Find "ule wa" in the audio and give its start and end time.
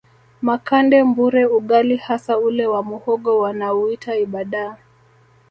2.37-2.83